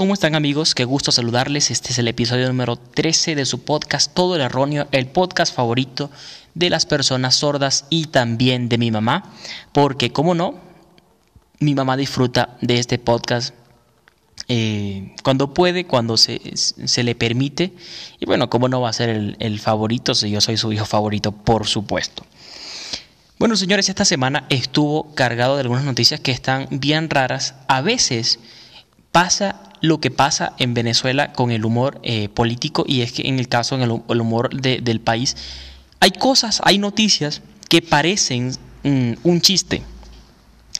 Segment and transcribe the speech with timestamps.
[0.00, 0.74] ¿cómo están amigos?
[0.74, 1.70] Qué gusto saludarles.
[1.70, 6.10] Este es el episodio número 13 de su podcast Todo el Erróneo, el podcast favorito
[6.54, 9.30] de las personas sordas y también de mi mamá,
[9.72, 10.54] porque como no,
[11.58, 13.54] mi mamá disfruta de este podcast
[14.48, 16.40] eh, cuando puede, cuando se,
[17.02, 17.74] le permite.
[18.18, 20.86] Y bueno, ¿cómo no va a ser el, el favorito si yo soy su hijo
[20.86, 22.24] favorito, por supuesto?
[23.38, 27.54] Bueno, señores, esta semana estuvo cargado de algunas noticias que están bien raras.
[27.68, 28.38] A veces
[29.12, 33.38] pasa lo que pasa en Venezuela con el humor eh, político y es que en
[33.38, 35.36] el caso en el, humor del país
[36.00, 39.82] hay cosas, hay noticias que parecen mm, un chiste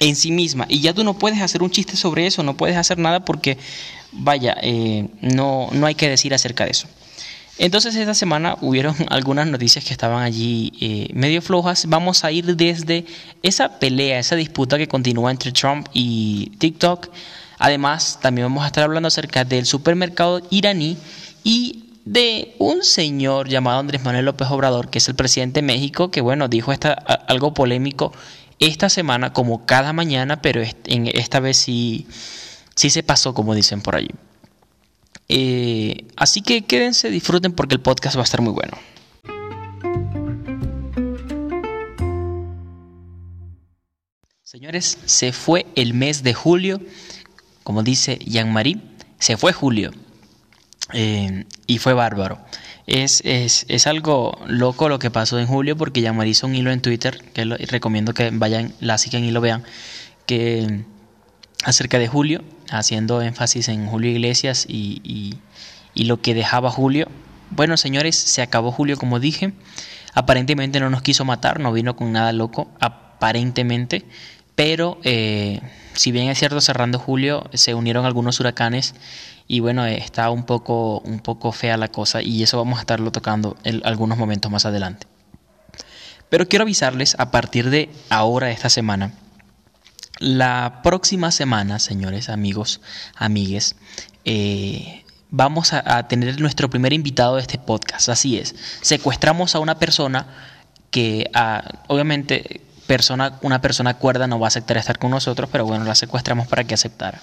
[0.00, 2.76] en sí misma y ya tú no puedes hacer un chiste sobre eso, no puedes
[2.76, 3.58] hacer nada porque
[4.12, 6.88] vaya, eh, no, no hay que decir acerca de eso.
[7.60, 11.86] Entonces esta semana hubieron algunas noticias que estaban allí eh, medio flojas.
[11.86, 13.04] Vamos a ir desde
[13.42, 17.10] esa pelea, esa disputa que continúa entre Trump y TikTok
[17.60, 20.96] Además, también vamos a estar hablando acerca del supermercado iraní
[21.44, 26.10] y de un señor llamado Andrés Manuel López Obrador, que es el presidente de México,
[26.10, 28.14] que bueno, dijo esta, algo polémico
[28.60, 32.06] esta semana, como cada mañana, pero en esta vez sí,
[32.74, 34.10] sí se pasó, como dicen por allí.
[35.28, 38.78] Eh, así que quédense, disfruten porque el podcast va a estar muy bueno.
[44.42, 46.80] Señores, se fue el mes de julio
[47.70, 48.78] como dice Jean-Marie,
[49.20, 49.92] se fue Julio
[50.92, 52.40] eh, y fue bárbaro.
[52.88, 56.80] Es, es, algo loco lo que pasó en julio porque Jean-Marie hizo un hilo en
[56.82, 59.62] Twitter, que recomiendo que vayan, la sigan y lo vean,
[60.26, 60.82] que
[61.62, 65.38] acerca de Julio, haciendo énfasis en Julio Iglesias y,
[65.94, 67.06] y lo que dejaba Julio.
[67.50, 69.52] Bueno, señores, se acabó Julio como dije.
[70.12, 74.06] Aparentemente no nos quiso matar, no vino con nada loco, aparentemente.
[74.60, 75.62] Pero eh,
[75.94, 78.94] si bien es cierto, cerrando julio se unieron algunos huracanes
[79.48, 83.10] y bueno, está un poco, un poco fea la cosa y eso vamos a estarlo
[83.10, 85.06] tocando en algunos momentos más adelante.
[86.28, 89.14] Pero quiero avisarles a partir de ahora, esta semana,
[90.18, 92.82] la próxima semana, señores, amigos,
[93.16, 93.76] amigues,
[94.26, 98.10] eh, vamos a, tener nuestro primer invitado de este podcast.
[98.10, 100.26] Así es, secuestramos a una persona
[100.90, 105.64] que ah, obviamente persona, una persona cuerda no va a aceptar estar con nosotros, pero
[105.64, 107.20] bueno, la secuestramos para que aceptara.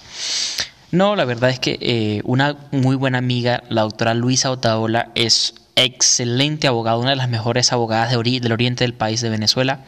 [0.91, 5.55] No, la verdad es que eh, una muy buena amiga, la doctora Luisa Otaola, es
[5.75, 9.81] excelente abogada, una de las mejores abogadas del oriente del país de Venezuela.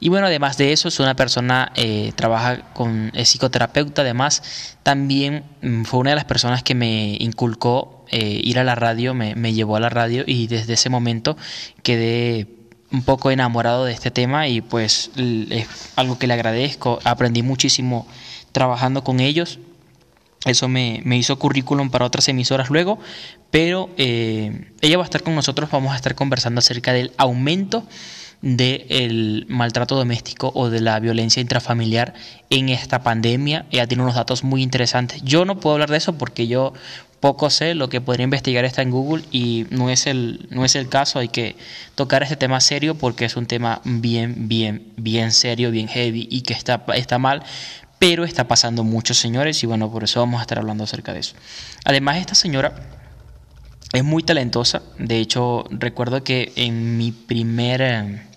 [0.00, 4.42] Y bueno, además de eso, es una persona, eh, trabaja con es psicoterapeuta, además
[4.82, 9.14] también mm, fue una de las personas que me inculcó eh, ir a la radio,
[9.14, 11.36] me, me llevó a la radio y desde ese momento
[11.84, 12.48] quedé
[12.94, 15.66] un poco enamorado de este tema y pues es
[15.96, 17.00] algo que le agradezco.
[17.04, 18.06] Aprendí muchísimo
[18.52, 19.58] trabajando con ellos.
[20.44, 22.98] Eso me, hizo currículum para otras emisoras luego,
[23.50, 27.84] pero eh, ella va a estar con nosotros, vamos a estar conversando acerca del aumento
[28.44, 32.12] del maltrato doméstico o de la violencia intrafamiliar
[32.50, 33.64] en esta pandemia.
[33.70, 35.22] Ella tiene unos datos muy interesantes.
[35.22, 36.74] Yo no puedo hablar de eso porque yo
[37.20, 40.74] poco sé, lo que podría investigar está en Google y no es el, no es
[40.74, 41.56] el caso, hay que
[41.94, 46.42] tocar este tema serio porque es un tema bien, bien, bien serio, bien heavy y
[46.42, 47.42] que está, está mal,
[47.98, 51.20] pero está pasando muchos señores y bueno, por eso vamos a estar hablando acerca de
[51.20, 51.34] eso.
[51.86, 52.74] Además, esta señora
[53.94, 58.33] es muy talentosa, de hecho recuerdo que en mi primer...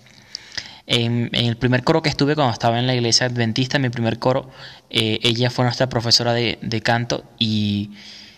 [0.90, 4.18] En, el primer coro que estuve cuando estaba en la iglesia adventista, en mi primer
[4.18, 4.50] coro,
[4.88, 7.90] eh, ella fue nuestra profesora de, canto y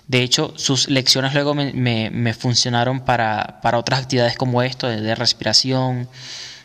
[0.09, 6.09] de hecho, sus lecciones luego me, funcionaron para, otras actividades como esto, de, respiración,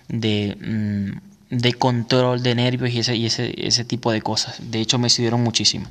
[0.08, 4.56] de, mm, de, control de nervios y, ese, y ese tipo de cosas.
[4.72, 5.86] De hecho, me sirvieron muchísimo.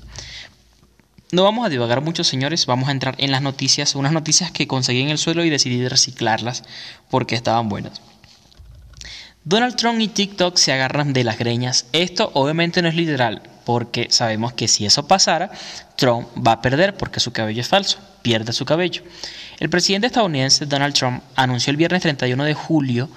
[1.31, 4.67] No vamos a divagar mucho, señores, vamos a entrar en las noticias, unas noticias que
[4.67, 6.65] conseguí en el suelo y decidí reciclarlas
[7.11, 8.01] porque estaban buenas.
[9.47, 11.85] Donald Trump y TikTok se agarran de las greñas.
[11.93, 15.51] Esto obviamente no es literal, porque sabemos que si eso pasara,
[15.97, 19.03] Trump va a perder porque su cabello es falso, pierde su cabello.
[19.61, 23.11] El presidente estadounidense Donald Trump anunció el viernes 31 de julio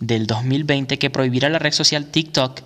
[0.00, 2.60] del 2020 que prohibirá la red social TikTok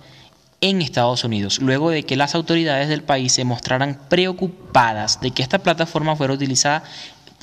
[0.61, 5.43] en Estados Unidos, luego de que las autoridades del país se mostraran preocupadas de que
[5.43, 6.83] esta plataforma fuera utilizada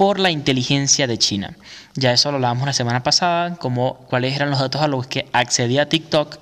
[0.00, 1.58] por la inteligencia de China.
[1.94, 5.29] Ya eso lo hablábamos la semana pasada, como cuáles eran los datos a los que
[5.35, 6.38] accedía TikTok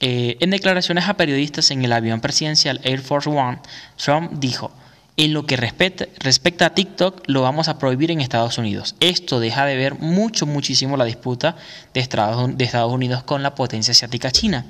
[0.00, 3.60] eh, en declaraciones a periodistas en el avión presidencial Air Force One,
[3.96, 4.72] Trump dijo,
[5.16, 8.96] en lo que respecta, a TikTok, lo vamos a prohibir en Estados Unidos.
[8.98, 11.54] Esto deja de ver mucho, muchísimo la disputa
[11.94, 14.66] de Estados, de Estados Unidos con la potencia asiática China.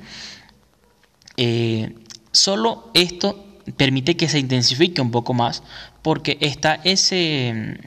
[1.39, 1.95] Eh,
[2.33, 5.63] solo esto permite que se intensifique un poco más
[6.03, 7.79] porque está ese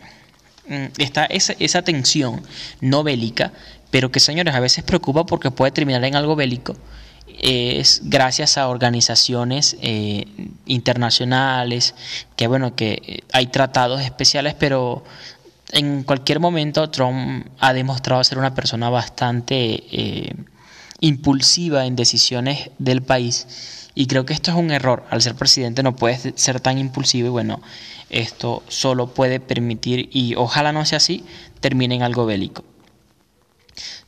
[0.68, 2.42] mm, está esa, esa tensión
[2.82, 3.54] no bélica,
[3.92, 6.76] pero que señores a veces preocupa porque puede terminar en algo bélico
[7.40, 10.26] es gracias a organizaciones eh,
[10.66, 11.94] internacionales,
[12.36, 15.04] que bueno, que hay tratados especiales, pero
[15.72, 20.34] en cualquier momento Trump ha demostrado ser una persona bastante eh,
[21.00, 25.06] impulsiva en decisiones del país y creo que esto es un error.
[25.10, 27.64] Al ser presidente no puede ser tan impulsivo y bueno,
[28.12, 31.26] esto solo puede permitir, y ojalá no sea así,
[31.62, 32.64] termine en algo bélico.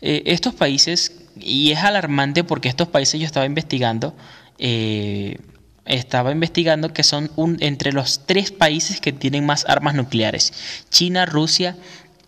[0.01, 4.13] Eh, estos países, y es alarmante porque estos países yo estaba investigando,
[4.59, 5.39] eh,
[5.85, 10.53] estaba investigando que son un, entre los tres países que tienen más armas nucleares,
[10.91, 11.75] China, Rusia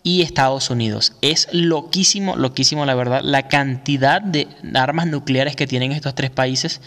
[0.03, 1.13] y Estados Unidos.
[1.21, 6.81] Es loquísimo, loquísimo la verdad, la cantidad de armas nucleares que tienen estos tres países.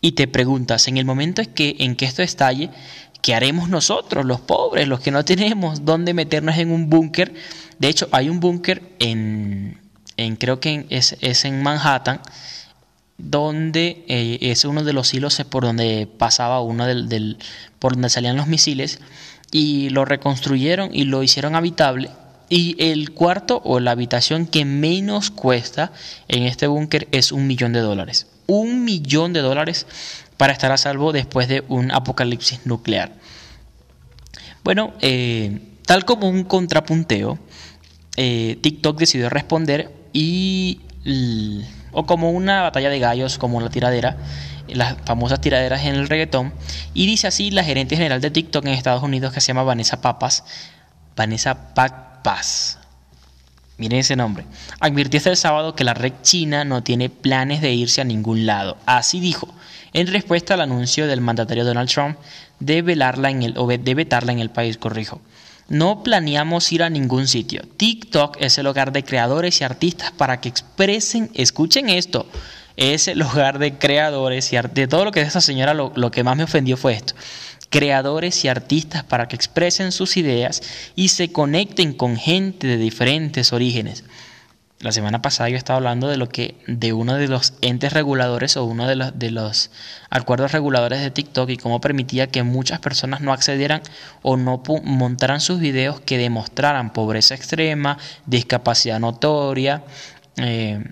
[0.00, 2.70] Y te preguntas, en el momento en que, en que esto estalle,
[3.22, 7.32] ¿qué haremos nosotros, los pobres, los que no tenemos dónde meternos en un búnker?
[7.78, 9.78] De hecho, hay un búnker en,
[10.38, 12.20] creo que es, es en Manhattan,
[13.16, 17.38] donde eh, es uno de los hilos por donde pasaba uno del,
[17.78, 18.98] por donde salían los misiles
[19.50, 22.10] y lo reconstruyeron y lo hicieron habitable
[22.50, 25.92] y el cuarto o la habitación que menos cuesta
[26.28, 29.86] en este búnker es un millón de dólares un millón de dólares
[30.36, 33.12] para estar a salvo después de un apocalipsis nuclear
[34.64, 37.38] bueno eh, tal como un contrapunteo
[38.16, 40.80] eh, TikTok decidió responder y
[41.92, 44.16] o como una batalla de gallos, como la tiradera,
[44.68, 46.52] las famosas tiraderas en el reggaetón.
[46.94, 50.00] Y dice así la gerente general de TikTok en Estados Unidos que se llama Vanessa
[50.00, 50.44] Papas.
[51.16, 52.09] Vanessa Papas.
[53.78, 54.44] Miren ese nombre.
[54.78, 58.76] Advirtió este sábado que la red china no tiene planes de irse a ningún lado.
[58.84, 59.48] Así dijo,
[59.92, 62.18] en respuesta al anuncio del mandatario Donald Trump
[62.58, 65.20] de, velarla en el, o de vetarla en el país, corrijo.
[65.68, 67.62] No planeamos ir a ningún sitio.
[67.76, 72.26] TikTok es el hogar de creadores y artistas para que expresen, escuchen esto,
[72.76, 76.10] es el hogar de creadores y de todo lo que de esta señora lo, lo
[76.10, 77.14] que más me ofendió fue esto.
[77.70, 80.62] Creadores y artistas para que expresen sus ideas
[80.96, 84.04] y se conecten con gente de diferentes orígenes
[84.80, 88.56] la semana pasada yo estaba hablando de lo que de uno de los entes reguladores
[88.56, 89.70] o uno de los, de los
[90.08, 93.82] acuerdos reguladores de TikTok y cómo permitía que muchas personas no accedieran
[94.22, 99.84] o no montaran sus videos que demostraran pobreza extrema, discapacidad notoria,
[100.38, 100.82] eh,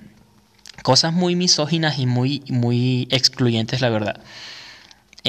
[0.83, 4.21] cosas muy misóginas y muy, muy excluyentes, la verdad.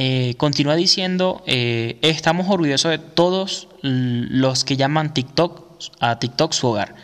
[0.02, 6.68] Eh, continúa diciendo, eh, estamos orgullosos de todos los que llaman TikTok a TikTok su
[6.68, 6.96] hogar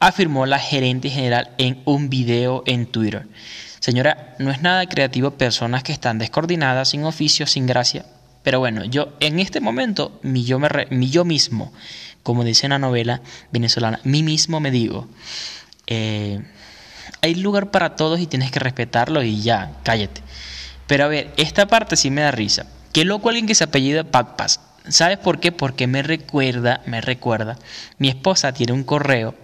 [0.00, 3.26] afirmó la gerente general en un video en Twitter.
[3.80, 8.06] Señora, no es nada creativo personas que están descoordinadas, sin oficio, sin gracia.
[8.42, 10.58] Pero bueno, yo en este momento, mi yo,
[11.26, 11.70] mismo,
[12.22, 13.20] como dice en la novela
[13.52, 15.06] venezolana, mí mismo me digo,
[15.86, 16.40] eh,
[17.20, 20.22] hay lugar para todos y tienes que respetarlo y ya, cállate.
[20.88, 22.66] Pero a ver, esta parte sí me da risa.
[22.92, 24.60] Qué loco alguien que se apellida Pacpas.
[24.88, 25.52] ¿Sabes por qué?
[25.52, 27.58] Porque me recuerda, me recuerda,
[27.98, 29.34] mi esposa tiene un correo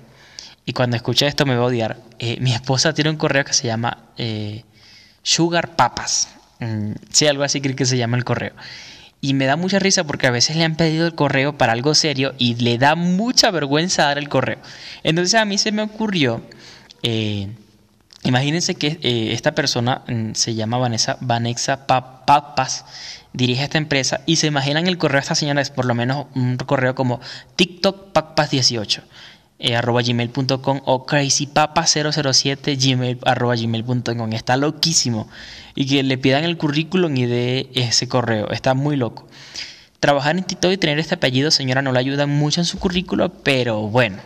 [0.64, 1.98] y cuando escuche esto me va a odiar.
[2.18, 4.64] Eh, mi esposa tiene un correo que se llama eh,
[5.22, 6.28] Sugar Papas.
[6.60, 8.54] Mm, sí, algo así creo que se llama el correo.
[9.20, 11.94] Y me da mucha risa porque a veces le han pedido el correo para algo
[11.94, 14.58] serio y le da mucha vergüenza dar el correo.
[15.02, 16.42] Entonces a mí se me ocurrió,
[17.02, 17.48] eh,
[18.24, 18.98] imagínense que
[19.32, 22.84] esta persona mm, se llama Vanessa, Vanessa Papas,
[23.32, 26.26] dirige esta empresa y se imaginan el correo de esta señora es por lo menos
[26.34, 27.20] un correo como
[27.56, 29.02] TikTok Papas 18
[29.60, 34.32] eh, arroba gmail.com o crazypapa007 gmail, arroba gmail.com.
[34.32, 35.28] Está loquísimo.
[35.74, 38.50] Y que le pidan el currículum y de ese correo.
[38.50, 39.26] Está muy loco.
[40.00, 43.32] Trabajar en TikTok y tener este apellido, señora, no le ayuda mucho en su currículo,
[43.42, 44.18] pero bueno,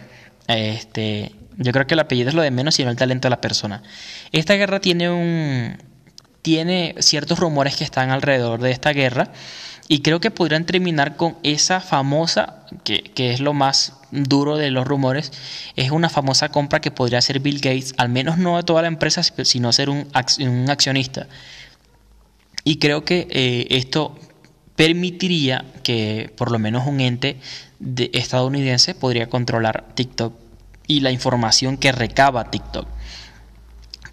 [0.48, 3.40] este, yo creo que el apellido es lo de menos, sino el talento de la
[3.40, 3.82] persona.
[4.32, 5.76] Esta guerra tiene un,
[6.42, 9.32] tiene ciertos rumores que están alrededor de esta guerra
[9.88, 14.70] y creo que podrían terminar con esa famosa, que, que, es lo más duro de
[14.70, 15.32] los rumores,
[15.76, 18.88] es una famosa compra que podría hacer Bill Gates, al menos no de toda la
[18.88, 20.06] empresa, sino ser un,
[20.40, 21.26] un accionista.
[22.64, 24.16] Y creo que eh, esto
[24.76, 27.38] permitiría que por lo menos un ente
[27.80, 30.47] de estadounidense podría controlar TikTok
[30.88, 32.88] y la información que recaba TikTok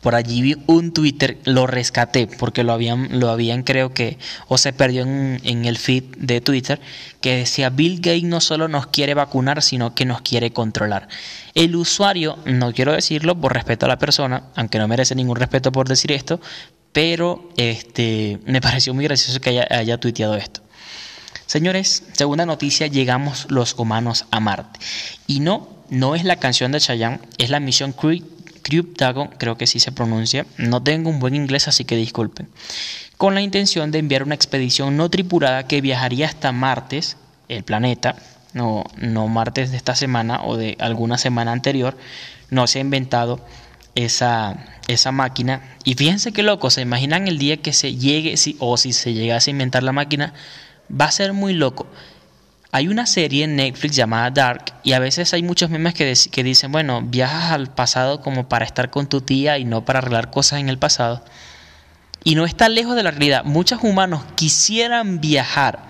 [0.06, 4.60] por allí vi un Twitter, lo rescaté porque lo habían, lo habían creo que, o
[4.60, 6.80] se perdió en, el feed de Twitter,
[7.22, 11.08] que decía Bill Gates no solo nos quiere vacunar, sino que nos quiere controlar.
[11.56, 15.72] El usuario, no quiero decirlo por respeto a la persona, aunque no merece ningún respeto
[15.72, 16.40] por decir esto,
[16.92, 20.62] pero este, me pareció muy gracioso que haya, haya tuiteado esto.
[21.48, 24.80] Señores, segunda noticia, llegamos los humanos a Marte.
[25.26, 29.68] Y no, no es la canción de Chayanne, es la misión Crew, Dragon, creo que
[29.68, 30.46] sí se pronuncia.
[30.58, 32.50] No tengo un buen inglés, así que disculpen.
[33.18, 37.02] Con la intención de enviar una expedición no tripulada que viajaría hasta Marte,
[37.48, 38.16] el planeta,
[38.54, 41.98] no, no martes de esta semana o de alguna semana anterior,
[42.50, 43.40] no se ha inventado
[43.96, 45.62] esa, esa máquina.
[45.84, 49.14] Y fíjense qué loco, se imaginan el día que se llegue, si, o si se
[49.14, 50.34] llegase a inventar la máquina,
[50.90, 51.88] va a ser muy loco.
[52.76, 56.74] Hay una serie en Netflix llamada Dark y a veces hay muchos memes que, dicen,
[56.74, 60.60] bueno, viajas al pasado como para estar con tu tía y no para arreglar cosas
[60.60, 61.24] en el pasado.
[62.26, 63.46] Y no está lejos de la realidad.
[63.46, 65.86] Muchos humanos quisieran viajar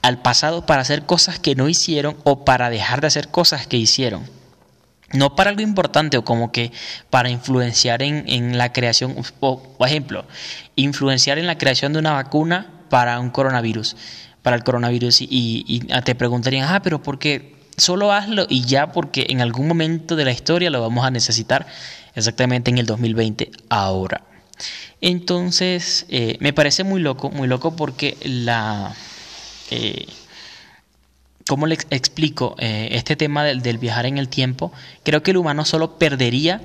[0.00, 3.76] al pasado para hacer cosas que no hicieron o para dejar de hacer cosas que
[3.76, 4.24] hicieron.
[5.12, 6.72] No para algo importante o como que
[7.10, 10.24] para influenciar en, la creación, o, por ejemplo,
[10.76, 13.96] influenciar en la creación de una vacuna para un coronavirus,
[14.44, 17.54] para el coronavirus y, te preguntarían, ah, pero ¿por qué?
[17.78, 21.66] Solo hazlo y ya porque en algún momento de la historia lo vamos a necesitar
[22.14, 24.22] exactamente en el 2020, ahora.
[25.00, 28.94] Entonces, eh, me parece muy loco, muy loco porque la...
[29.70, 30.06] Eh,
[31.46, 34.72] ¿Cómo le explico eh, este tema del, viajar en el tiempo?
[35.04, 36.60] Creo que el humano solo perdería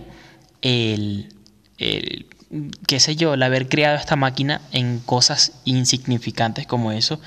[0.61, 1.33] el,
[1.77, 7.19] qué sé yo, el haber creado esta máquina en cosas insignificantes como eso,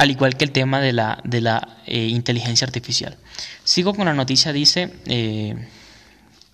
[0.00, 3.18] al igual que el tema de la, de la eh, inteligencia artificial.
[3.64, 5.54] Sigo con la noticia, dice, eh,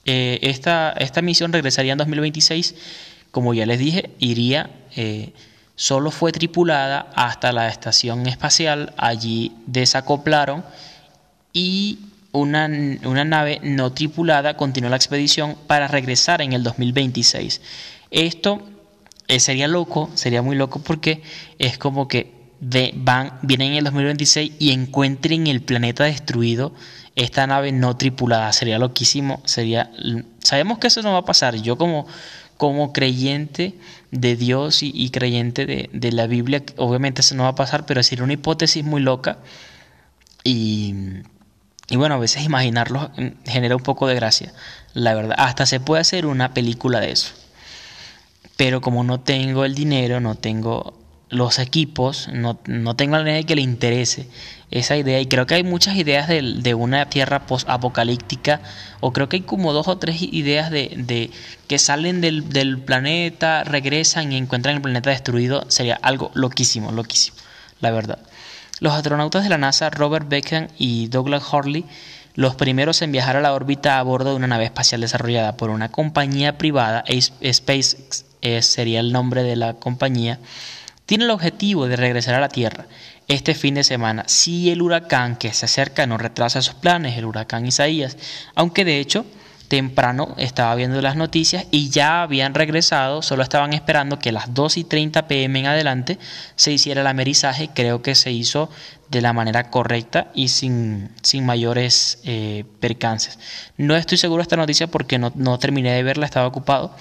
[0.05, 2.75] esta, esta misión regresaría en 2026,
[3.31, 4.71] como ya les dije, iría
[5.76, 10.65] solo fue tripulada hasta la estación espacial, allí desacoplaron
[11.53, 11.99] y
[12.33, 17.61] una, nave no tripulada continuó la expedición para regresar en el 2026.
[18.11, 18.62] Esto
[19.29, 21.23] eh, sería loco, sería muy loco porque
[21.59, 26.75] es como que van, vienen en el 2026 y encuentren el planeta destruido
[27.17, 28.53] esta nave no tripulada.
[28.53, 29.91] Sería loquísimo, sería...
[30.41, 31.57] Sabemos que eso no va a pasar.
[31.57, 32.07] Yo como
[32.57, 33.75] como creyente
[34.11, 38.25] de Dios y, creyente de, la Biblia, obviamente eso no va a pasar, pero sería
[38.25, 39.39] una hipótesis muy loca
[40.43, 40.95] y,
[41.89, 43.11] y bueno, a veces imaginarlo
[43.45, 44.53] genera un poco de gracia,
[44.95, 45.37] la verdad.
[45.39, 47.35] Hasta se puede hacer una película de eso.
[48.57, 53.45] Pero como no tengo el dinero, no tengo los equipos, no, no tengo a nadie
[53.45, 54.28] que le interese
[54.71, 55.21] esa idea.
[55.21, 58.61] Y creo que hay muchas ideas de, de una tierra post-apocalíptica,
[59.00, 61.30] o creo que hay como dos o tres ideas de, de
[61.68, 65.64] que salen del, del, planeta, regresan y encuentran el planeta destruido.
[65.68, 67.37] Sería algo loquísimo, loquísimo,
[67.80, 68.18] la verdad.
[68.78, 71.85] Los astronautas de la NASA, Robert Beckham y Douglas Hurley,
[72.35, 75.71] los primeros en viajar a la órbita a bordo de una nave espacial desarrollada por
[75.71, 80.38] una compañía privada, SpaceX eh, sería el nombre de la compañía,
[81.07, 82.87] tiene el objetivo de regresar a la Tierra
[83.29, 87.25] este fin de semana si el huracán que se acerca no retrasa sus planes, el
[87.25, 88.17] huracán Isaías,
[88.55, 89.25] aunque de hecho
[89.69, 94.55] temprano estaba viendo las noticias y ya habían regresado, solo estaban esperando que a las
[94.55, 96.19] 2 y 30 pm en adelante
[96.55, 98.71] se hiciera el amerizaje, creo que se hizo
[99.11, 103.39] de la manera correcta y sin, sin mayores eh, percances.
[103.77, 106.95] No estoy seguro de esta noticia porque no, no terminé de verla, estaba ocupado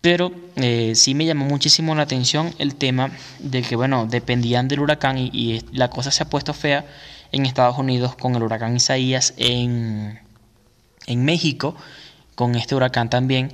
[0.00, 4.80] pero eh, sí me llamó muchísimo la atención el tema de que, bueno, dependían del
[4.80, 6.86] huracán y, la cosa se ha puesto fea
[7.32, 10.20] en Estados Unidos con el huracán Isaías, en,
[11.06, 11.76] en México
[12.34, 13.52] con este huracán también.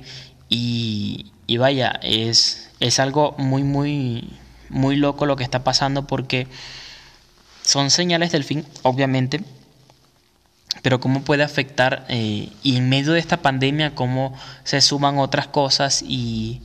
[0.49, 4.29] Y, y vaya, es, es algo muy, muy,
[4.69, 6.47] muy loco lo que está pasando porque
[7.61, 9.43] son señales del fin, obviamente,
[10.81, 15.47] pero cómo puede afectar eh, y en medio de esta pandemia cómo se suman otras
[15.47, 16.61] cosas y,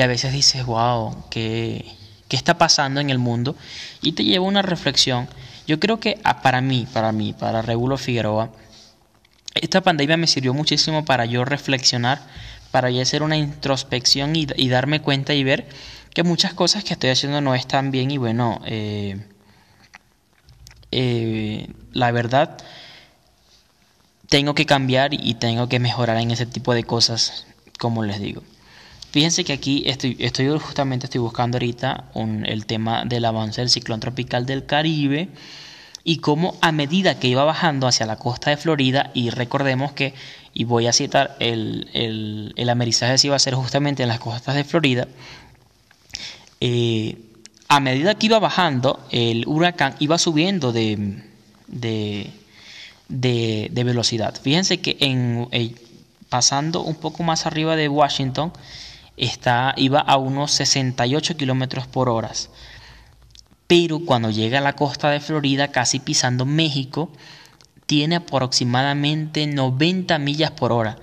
[0.00, 1.84] a veces dices, wow, ¿qué,
[2.28, 3.56] ¿qué, está pasando en el mundo?
[4.02, 5.28] Y te lleva una reflexión.
[5.66, 8.50] Yo creo que ah, para mí, para mí, para Regulo Figueroa,
[9.54, 12.20] esta pandemia me sirvió muchísimo para yo reflexionar,
[12.70, 15.68] para yo hacer una introspección y, darme cuenta y ver
[16.14, 19.16] que muchas cosas que estoy haciendo no están bien y bueno, eh,
[20.92, 22.58] eh, la verdad
[24.30, 27.46] tengo que cambiar y tengo que mejorar en ese tipo de cosas,
[27.78, 28.42] como les digo.
[29.10, 32.12] Fíjense que aquí estoy, estoy justamente estoy buscando ahorita
[32.44, 35.30] el tema del avance del ciclón tropical del Caribe
[36.04, 40.14] y cómo a medida que iba bajando hacia la costa de Florida, y recordemos que,
[40.54, 41.90] y voy a citar, el,
[42.56, 45.08] el, amerizaje se iba a hacer justamente en las costas de Florida,
[46.60, 47.18] eh,
[47.68, 51.22] a medida que iba bajando, el huracán iba subiendo de,
[51.66, 52.30] de,
[53.10, 54.34] de, velocidad.
[54.40, 55.74] Fíjense que en, eh,
[56.28, 58.52] pasando un poco más arriba de Washington,
[59.16, 62.32] está, iba a unos 68 kilómetros por hora.
[63.66, 67.10] pero cuando llega a la costa de Florida, casi pisando México,
[67.86, 70.96] tiene aproximadamente 90 millas por hora,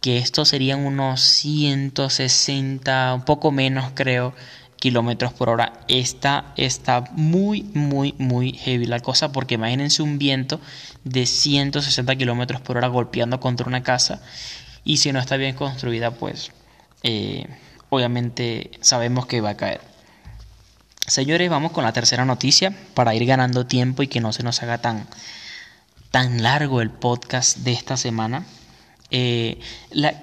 [0.00, 4.34] que esto serían unos 160, un poco menos creo,
[4.80, 5.72] kilómetros por hora.
[5.88, 10.58] Está, está muy, muy, muy heavy la cosa, porque imagínense un viento
[11.04, 14.22] de 160 kilómetros por hora golpeando contra una casa,
[14.84, 16.52] y si no está bien construida, pues
[17.02, 17.46] eh,
[17.90, 19.80] obviamente sabemos que va a caer.
[21.06, 24.62] Señores, vamos con la tercera noticia para ir ganando tiempo y que no se nos
[24.62, 25.06] haga tan,
[26.10, 28.44] tan largo el podcast de esta semana.
[29.10, 29.58] Eh,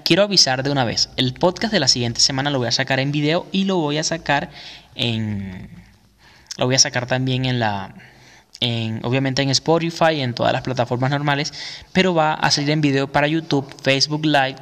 [0.05, 2.99] quiero avisar de una vez, el podcast de la siguiente semana lo voy a sacar
[3.01, 4.49] en video y lo voy a sacar
[4.95, 5.69] en...
[6.57, 7.93] Lo voy a sacar también en la...
[8.59, 11.53] En, obviamente en Spotify en todas las plataformas normales,
[11.93, 14.55] pero va a salir en video para YouTube, Facebook Live,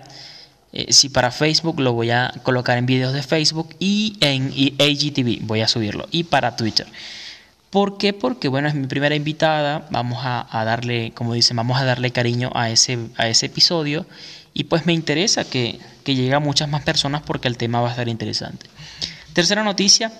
[0.73, 4.47] eh, si para Facebook lo voy a colocar en videos de Facebook y en
[4.79, 6.85] AGTV voy a subirlo y para Twitter.
[7.69, 8.13] ¿Por qué?
[8.13, 12.51] Porque bueno, es mi primera invitada, vamos a, darle, como dicen, vamos a darle cariño
[12.53, 14.05] a ese, a ese episodio
[14.53, 17.89] y pues me interesa que, que llegue a muchas más personas porque el tema va
[17.89, 18.67] a estar interesante.
[19.33, 20.13] Tercera noticia,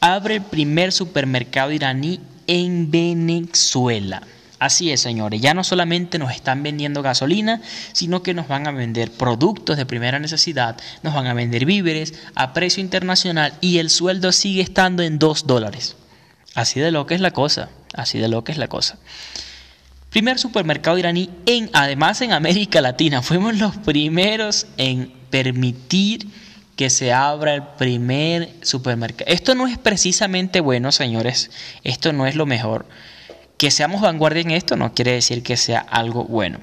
[0.00, 4.22] abre el primer supermercado iraní en Venezuela.
[4.58, 8.72] Así es, señores, ya no solamente nos están vendiendo gasolina, sino que nos van a
[8.72, 13.88] vender productos de primera necesidad, nos van a vender víveres a precio internacional y el
[13.88, 15.96] sueldo sigue estando en 2 dólares.
[16.54, 18.98] Así de lo que es la cosa, así de lo que es la cosa.
[20.10, 26.26] Primer supermercado iraní en, además en América Latina, fuimos los primeros en permitir
[26.76, 29.30] que se abra el primer supermercado.
[29.30, 31.50] Esto no es precisamente bueno, señores,
[31.84, 32.86] esto no es lo mejor
[33.60, 36.58] que seamos vanguardia en esto no quiere decir que sea algo bueno.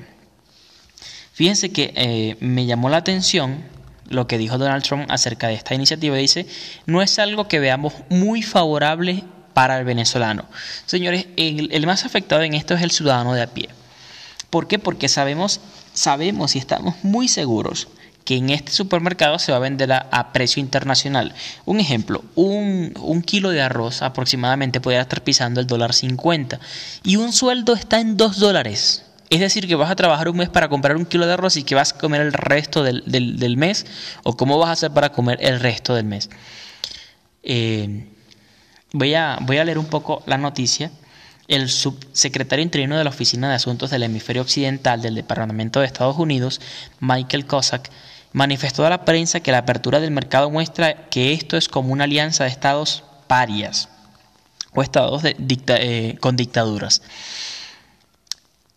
[1.32, 3.64] Fíjense que eh, me llamó la atención
[4.10, 6.16] lo que dijo Donald Trump acerca de esta iniciativa.
[6.16, 6.48] Dice,
[6.88, 10.46] no es algo que veamos muy favorable para el venezolano.
[10.88, 13.70] Señores, el, el más afectado en esto es el ciudadano de a pie.
[14.50, 14.80] ¿Por qué?
[14.80, 15.60] Porque sabemos,
[15.94, 17.90] sabemos y estamos muy seguros
[18.28, 21.34] que en este supermercado se va a vender a, precio internacional.
[21.64, 22.92] Un ejemplo, un,
[23.26, 26.60] kilo de arroz aproximadamente puede estar pisando el dólar 50
[27.04, 29.06] y un sueldo está en 2 dólares.
[29.30, 31.64] Es decir, que vas a trabajar un mes para comprar un kilo de arroz y
[31.64, 33.86] que vas a comer el resto del, mes,
[34.24, 36.30] o cómo vas a hacer para comer el resto del mes.
[37.44, 38.10] Eh,
[38.92, 40.92] voy, a, voy a leer un poco la noticia.
[41.48, 46.18] El subsecretario interino de la Oficina de Asuntos del Hemisferio Occidental del Departamento de Estados
[46.18, 46.60] Unidos,
[47.00, 47.90] Michael Cossack,
[48.38, 52.04] manifestó a la prensa que la apertura del mercado muestra que esto es como una
[52.04, 53.90] alianza de estados parias
[54.74, 57.02] o estados eh, con dictaduras.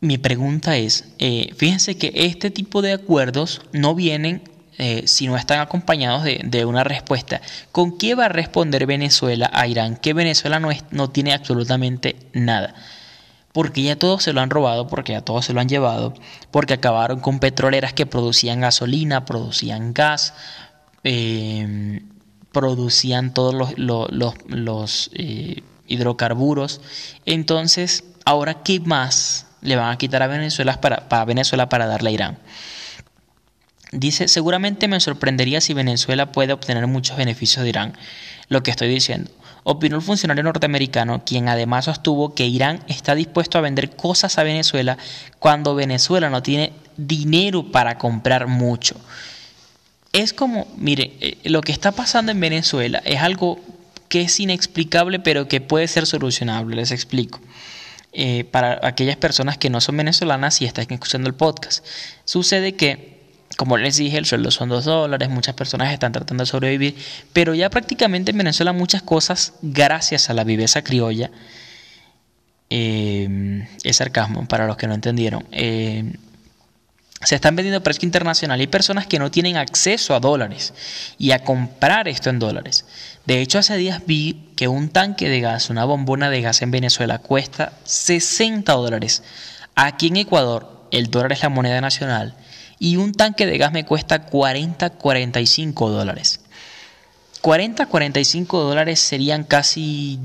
[0.00, 4.42] Mi pregunta es, eh, fíjense que este tipo de acuerdos no vienen
[4.78, 7.42] eh, si no están acompañados de, una respuesta.
[7.70, 9.96] ¿Con qué va a responder Venezuela a Irán?
[9.96, 12.74] Que Venezuela no, no tiene absolutamente nada
[13.52, 16.14] porque ya todos se lo han robado, porque ya todos se lo han llevado,
[16.50, 20.34] porque acabaron con petroleras que producían gasolina, producían gas,
[21.02, 22.02] eh,
[22.52, 26.80] producían todos los, eh, hidrocarburos.
[27.26, 32.10] Entonces, ahora, ¿qué más le van a quitar a Venezuela para, para Venezuela para darle
[32.10, 32.38] a Irán?
[33.92, 37.96] Dice, seguramente me sorprendería si Venezuela puede obtener muchos beneficios de Irán.
[38.48, 39.32] Lo que estoy diciendo
[39.64, 44.42] opinó el funcionario norteamericano, quien además sostuvo que Irán está dispuesto a vender cosas a
[44.42, 44.98] Venezuela
[45.38, 48.96] cuando Venezuela no tiene dinero para comprar mucho.
[50.12, 53.60] Es como, mire, eh, lo que está pasando en Venezuela es algo
[54.08, 57.40] que es inexplicable pero que puede ser solucionable, les explico.
[58.12, 61.86] Eh, para aquellas personas que no son venezolanas y están escuchando el podcast.
[62.24, 63.19] Sucede que
[63.56, 66.96] como les dije, el sueldo son dos dólares, muchas personas están tratando de sobrevivir,
[67.32, 71.30] pero ya prácticamente en Venezuela muchas cosas, gracias a la viveza criolla,
[72.70, 76.12] eh, es sarcasmo para los que no entendieron, eh,
[77.22, 78.58] se están vendiendo a precio internacional.
[78.60, 80.72] Hay personas que no tienen acceso a dólares
[81.18, 82.86] y a comprar esto en dólares.
[83.26, 86.70] De hecho, hace días vi que un tanque de gas, una bombona de gas en
[86.70, 89.22] Venezuela, cuesta 60 dólares.
[89.74, 92.34] Aquí en Ecuador, el dólar es la moneda nacional
[92.80, 96.40] y un tanque de gas me cuesta 40-45 dólares.
[97.42, 100.18] 40-45 dólares serían casi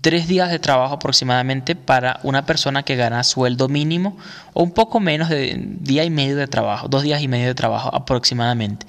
[0.00, 4.16] tres días de trabajo aproximadamente para una persona que gana sueldo mínimo
[4.52, 7.54] o un poco menos de día y medio de trabajo, dos días y medio de
[7.56, 8.86] trabajo aproximadamente.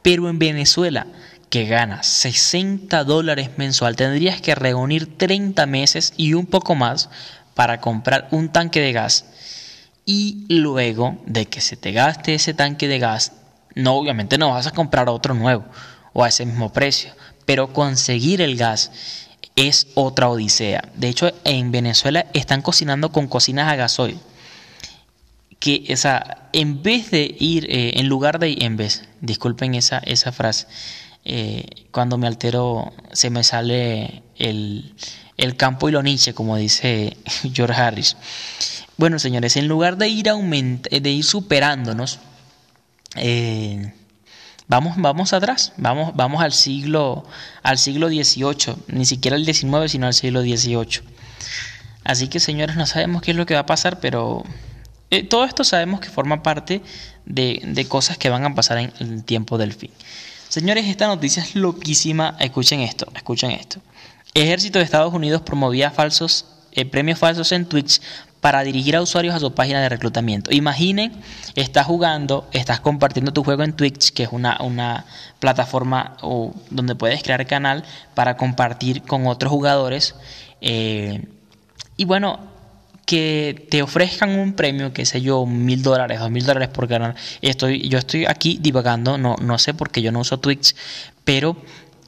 [0.00, 1.06] Pero en Venezuela,
[1.50, 7.10] que gana 60 dólares mensual, tendrías que reunir 30 meses y un poco más
[7.52, 9.26] para comprar un tanque de gas
[10.04, 13.32] y luego de que se te gaste ese tanque de gas,
[13.74, 15.64] no obviamente no vas a comprar otro nuevo
[16.12, 17.12] o a ese mismo precio,
[17.46, 18.90] pero conseguir el gas
[19.56, 20.82] es otra odisea.
[20.94, 24.18] De hecho, en Venezuela están cocinando con cocinas a gasoil.
[25.58, 29.98] Que, o sea, en vez de ir, eh, en lugar de, en vez, disculpen esa,
[29.98, 30.66] esa frase,
[31.24, 34.94] eh, cuando me altero se me sale el,
[35.36, 37.16] el campo y lo niche, como dice
[37.52, 38.16] George Harris.
[38.96, 42.20] Bueno, señores, en lugar de ir, de ir superándonos,
[43.16, 43.92] eh,
[44.68, 47.24] vamos, vamos atrás, vamos, vamos al siglo,
[47.62, 51.00] al siglo XVIII, ni siquiera el XIX, sino al siglo XVIII.
[52.04, 54.44] Así que, señores, no sabemos qué es lo que va a pasar, pero
[55.10, 56.82] eh, todo esto sabemos que forma parte
[57.24, 59.90] de, de cosas que van a pasar en el tiempo del fin.
[60.48, 62.36] Señores, esta noticia es loquísima.
[62.38, 63.80] Escuchen esto, escuchen esto.
[64.34, 68.00] Ejército de Estados Unidos promovía falsos, eh, premios falsos en Twitch
[68.40, 70.50] para dirigir a usuarios a su página de reclutamiento.
[70.52, 71.12] Imaginen,
[71.54, 75.04] estás jugando, estás compartiendo tu juego en Twitch, que es una, una
[75.38, 76.16] plataforma
[76.70, 80.16] donde puedes crear canal para compartir con otros jugadores.
[80.60, 81.24] Eh,
[81.96, 82.40] y bueno,
[83.06, 87.14] que te ofrezcan un premio, que sé yo, mil dólares, dos mil dólares por ganar.
[87.42, 90.74] Estoy, yo estoy aquí divagando, no, no sé por qué yo no uso Twitch,
[91.24, 91.56] pero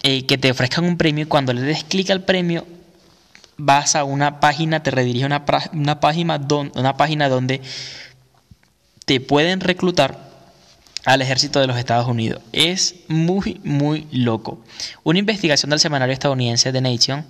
[0.06, 2.66] eh, que te ofrezcan un premio y cuando le des clic al premio
[3.56, 6.38] vas a una página, te redirige a una, una, página,
[6.74, 7.62] una página donde
[9.06, 10.30] te pueden reclutar
[11.06, 12.42] al ejército de los Estados Unidos.
[12.52, 14.62] Es muy, muy loco.
[15.04, 17.24] Una investigación del semanario estadounidense The Nation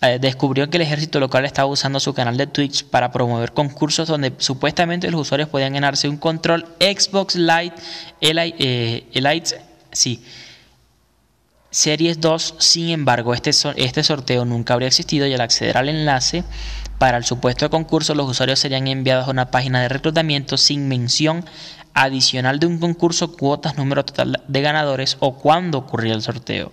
[0.00, 4.06] eh, descubrió que el ejército local estaba usando su canal de Twitch para promover concursos
[4.06, 7.74] donde supuestamente los usuarios podían ganarse un control Xbox Lite,
[8.20, 9.42] eh,
[9.90, 10.22] sí,
[11.70, 12.54] Series 2.
[12.58, 16.44] Sin embargo, este, este sorteo nunca habría existido y al acceder al enlace
[16.98, 21.44] para el supuesto concurso, los usuarios serían enviados a una página de reclutamiento sin mención
[21.92, 26.72] adicional de un concurso, cuotas, número total de ganadores o cuándo ocurría el sorteo.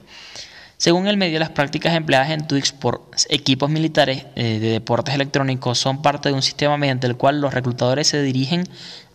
[0.77, 5.77] Según el medio, las prácticas empleadas en Twitch por equipos militares eh, de deportes electrónicos
[5.77, 8.67] son parte de un sistema mediante el cual los reclutadores se dirigen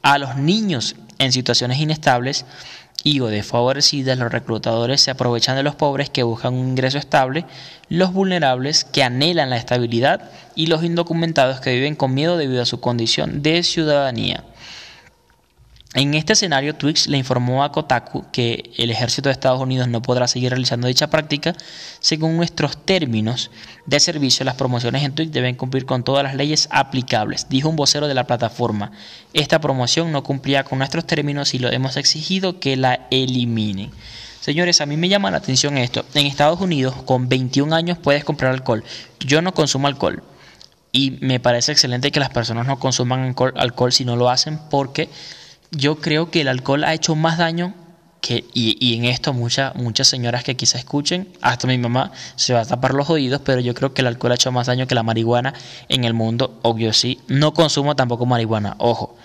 [0.02, 2.46] a los niños en situaciones inestables
[3.02, 4.18] y o desfavorecidas.
[4.18, 7.44] Los reclutadores se aprovechan de los pobres que buscan un ingreso estable,
[7.88, 12.66] los vulnerables que anhelan la estabilidad y los indocumentados que viven con miedo debido a
[12.66, 14.44] su condición de ciudadanía.
[15.94, 20.02] En este escenario, Twix le informó a Kotaku que el ejército de Estados Unidos no
[20.02, 21.54] podrá seguir realizando dicha práctica.
[22.00, 23.50] Según nuestros términos
[23.86, 27.76] de servicio, las promociones en Twix deben cumplir con todas las leyes aplicables, dijo un
[27.76, 28.92] vocero de la plataforma.
[29.32, 33.90] Esta promoción no cumplía con nuestros términos y lo hemos exigido que la eliminen.
[34.40, 36.04] Señores, a mí me llama la atención esto.
[36.12, 38.84] En Estados Unidos, con 21 años puedes comprar alcohol.
[39.20, 40.22] Yo no consumo alcohol.
[40.92, 44.58] Y me parece excelente que las personas no consuman alcohol, alcohol si no lo hacen
[44.70, 45.08] porque
[45.70, 47.74] yo creo que el alcohol ha hecho más daño
[48.20, 52.60] que, y, en esto muchas, muchas señoras que quizá escuchen, hasta mi mamá se va
[52.60, 54.94] a tapar los oídos, pero yo creo que el alcohol ha hecho más daño que
[54.94, 55.54] la marihuana
[55.88, 57.20] en el mundo, obvio sí.
[57.28, 59.16] No consumo tampoco marihuana, ojo.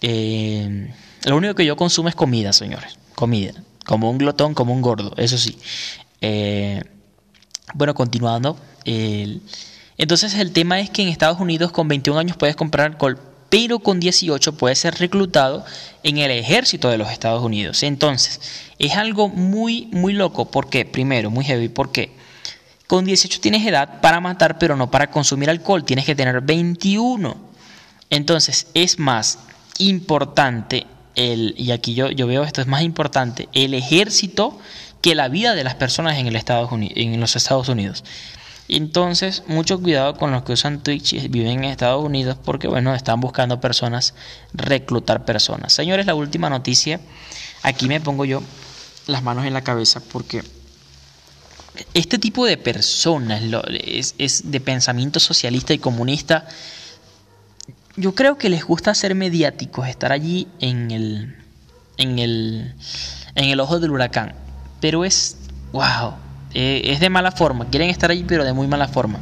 [0.00, 0.92] Eh,
[1.24, 3.52] lo único que yo consumo es comida, señores, comida,
[3.84, 5.58] como un glotón, como un gordo, eso sí.
[6.20, 6.82] Eh,
[7.74, 8.56] bueno, continuando.
[9.98, 13.78] entonces el tema es que en Estados Unidos con 21 años puedes comprar alcohol pero
[13.78, 15.64] con 18 puede ser reclutado
[16.02, 17.82] en el ejército de los Estados Unidos.
[17.82, 18.40] Entonces,
[18.78, 20.50] es algo muy, muy loco.
[20.50, 20.84] ¿Por qué?
[20.84, 21.68] Primero, muy heavy.
[21.68, 22.12] ¿Por qué?
[22.86, 25.84] Con 18 tienes edad para matar, pero no para consumir alcohol.
[25.84, 27.36] Tienes que tener 21.
[28.10, 29.38] Entonces, es más
[29.78, 34.58] importante, el, y aquí yo, yo veo esto, es más importante el ejército
[35.00, 38.04] que la vida de las personas en, el Estados Unidos, en los Estados Unidos.
[38.68, 42.94] Entonces, mucho cuidado con los que usan Twitch y viven en Estados Unidos porque, bueno,
[42.94, 44.14] están buscando personas,
[44.52, 45.72] reclutar personas.
[45.72, 47.00] Señores, la última noticia,
[47.62, 48.42] aquí me pongo yo
[49.06, 50.42] las manos en la cabeza porque
[51.94, 53.42] este tipo de personas
[53.84, 56.46] es, de pensamiento socialista y comunista.
[57.96, 61.36] Yo creo que les gusta ser mediáticos, estar allí en el,
[61.98, 62.74] en el,
[63.34, 64.34] en el ojo del huracán.
[64.80, 65.36] Pero es,
[65.72, 66.14] wow,
[66.58, 69.18] eh, es de mala forma, quieren estar allí pero de muy mala forma.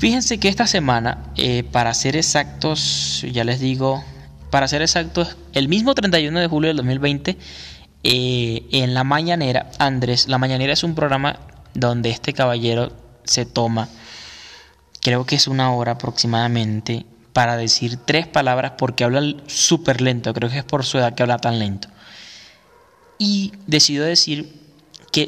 [0.00, 4.02] Fíjense que esta semana, eh, para ser exactos, ya les digo,
[4.50, 7.38] para ser exactos, el mismo 31 de julio del 2020,
[8.02, 11.38] eh, en La Mañanera, Andrés, La Mañanera es un programa
[11.74, 12.90] donde este caballero
[13.22, 13.88] se toma,
[15.00, 20.50] creo que es una hora aproximadamente, para decir tres palabras porque habla súper lento, creo
[20.50, 21.86] que es por su edad que habla tan lento.
[23.20, 24.58] Y decidió decir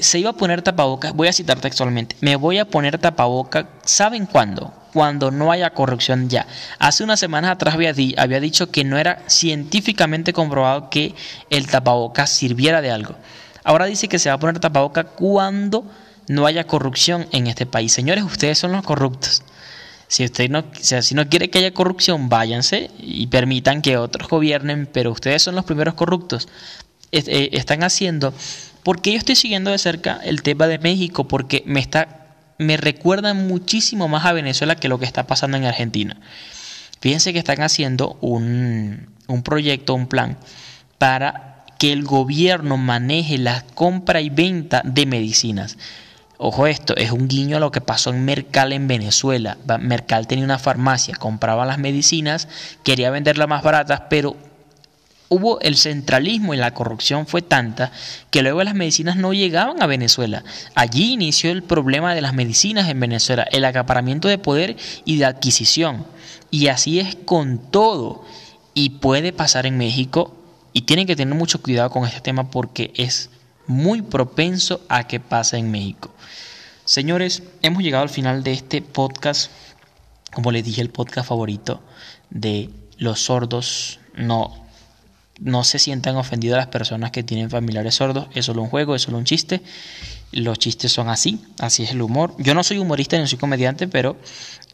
[0.01, 4.27] se iba a poner tapabocas, voy a citar textualmente, me voy a poner tapaboca, ¿saben
[4.27, 4.73] cuándo?
[4.93, 6.47] Cuando no haya corrupción ya.
[6.79, 11.15] Hace unas semanas atrás había, había dicho que no era científicamente comprobado que
[11.49, 13.15] el tapabocas sirviera de algo.
[13.63, 15.85] Ahora dice que se va a poner tapaboca cuando
[16.29, 17.93] no haya corrupción en este país.
[17.93, 19.43] Señores, ustedes son los corruptos.
[20.07, 24.89] Si usted no, si no quiere que haya corrupción, váyanse y permitan que otros gobiernen,
[24.93, 26.49] pero ustedes son los primeros corruptos.
[27.13, 28.33] Eh, están haciendo,
[28.91, 32.27] porque yo estoy siguiendo de cerca el tema de México, porque me está,
[32.59, 36.17] me recuerda muchísimo más a Venezuela que lo que está pasando en Argentina.
[37.01, 40.39] Fíjense que están haciendo un, un proyecto, un plan
[40.99, 45.79] para que el gobierno maneje la compra y venta de medicinas.
[46.37, 49.57] Ojo esto, es un guiño a lo que pasó en Mercal en Venezuela.
[49.79, 52.49] Mercal tenía una farmacia, compraba las medicinas,
[52.83, 54.37] quería venderlas más baratas, pero
[55.31, 57.93] hubo el centralismo y la corrupción fue tanta
[58.31, 60.43] que luego las medicinas no llegaban a Venezuela.
[60.75, 65.25] Allí inició el problema de las medicinas en Venezuela, el acaparamiento de poder y de
[65.25, 66.05] adquisición.
[66.51, 68.25] Y así es con todo.
[68.75, 70.37] Y puede pasar en México
[70.73, 73.31] y tienen que tener mucho cuidado con este tema porque es
[73.69, 76.13] muy propenso a que pase en México.
[76.85, 79.53] Señores, hemos llegado al final de este podcast.
[80.33, 81.81] Como les dije, el podcast favorito
[82.31, 84.01] de los sordos.
[84.17, 84.70] No,
[85.41, 88.29] no se sientan ofendidos las personas que tienen familiares sordos.
[88.35, 89.63] Es solo un juego, es solo un chiste.
[90.33, 92.35] Los chistes son así, así es el humor.
[92.39, 94.17] Yo no soy humorista ni soy comediante, pero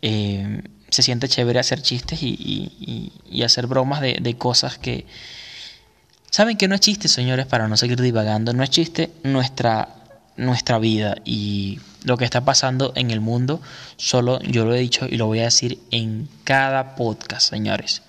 [0.03, 3.13] eh, se siente chévere hacer chistes y,
[3.45, 5.07] hacer bromas de, de cosas que...
[6.31, 8.53] Saben que no es chiste, señores, para no seguir divagando.
[8.53, 9.97] No es chiste nuestra
[10.37, 13.61] nuestra vida y lo que está pasando en el mundo,
[13.97, 18.03] solo yo lo he dicho y lo voy a decir en cada podcast, señores.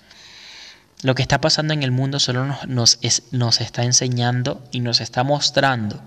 [1.02, 6.00] Lo que está pasando en el mundo solo nos, está enseñando y nos está mostrando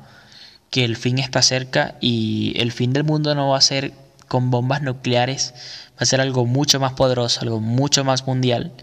[0.69, 3.93] que el fin está cerca y el fin del mundo no va a ser
[4.27, 5.53] con bombas nucleares,
[5.91, 8.73] va a ser algo mucho más poderoso, algo mucho más mundial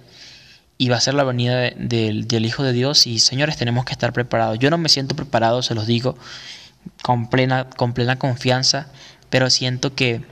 [0.78, 4.12] y va a ser la venida del Hijo de Dios y señores tenemos que estar
[4.12, 4.58] preparados.
[4.58, 6.16] Yo no me siento preparado, se los digo,
[7.02, 8.88] con plena, con plena confianza,
[9.28, 10.22] pero siento que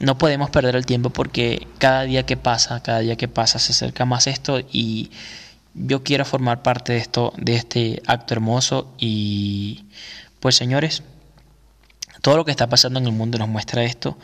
[0.00, 3.72] no podemos perder el tiempo porque cada día que pasa, cada día que pasa se
[3.72, 5.10] acerca más esto y
[5.74, 9.84] yo quiero formar parte de esto, de este acto hermoso y
[10.40, 11.02] pues señores,
[12.24, 14.16] todo lo que está pasando en el mundo nos muestra esto.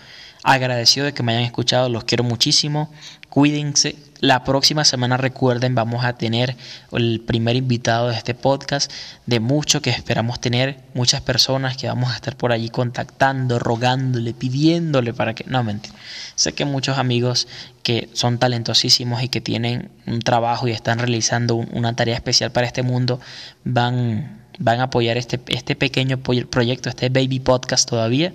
[0.43, 2.91] Agradecido de que me hayan escuchado, los quiero muchísimo.
[3.29, 3.95] Cuídense.
[4.21, 6.57] La próxima semana recuerden, vamos a tener
[6.93, 8.91] el primer invitado de este podcast,
[9.27, 14.33] de mucho que esperamos tener, muchas personas que vamos a estar por allí contactando, rogándole,
[14.33, 15.45] pidiéndole para que...
[15.45, 15.95] No, mentira.
[16.37, 17.49] Sé que muchos amigos
[17.83, 22.67] que son talentosísimos y que tienen un trabajo y están realizando una tarea especial para
[22.67, 23.21] este mundo
[23.65, 28.33] van, van a apoyar este, este pequeño proyecto, este baby podcast todavía.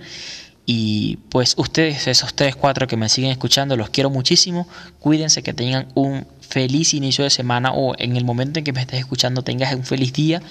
[0.65, 4.67] Y pues ustedes, esos tres, cuatro que me siguen escuchando, los quiero muchísimo.
[4.99, 8.81] Cuídense que tengan un feliz inicio de semana o en el momento en que me
[8.81, 10.41] estés escuchando tengas un feliz día.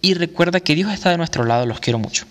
[0.00, 2.26] Y recuerda que Dios está de nuestro lado, los quiero mucho.